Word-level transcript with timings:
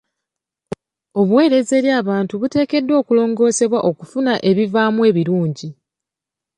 Obuweereza 1.19 1.73
eri 1.79 1.89
abantu 2.01 2.33
buteekeddwa 2.41 2.95
okulongoosebwa 3.01 3.79
okufuna 3.89 4.33
ebivaamu 4.49 4.99
ebirungi. 5.09 5.69